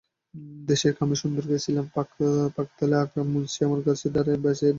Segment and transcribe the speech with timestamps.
[0.67, 1.85] দেশের কামে সুন্দরবন গেছিলাম,
[2.55, 4.69] ফাঁকতালে আকরাম মুন্সি আমার গাছডারে বেইচা দিছে।